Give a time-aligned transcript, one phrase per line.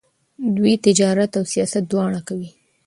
[0.55, 2.49] دوی تجارت او سیاست دواړه کوي.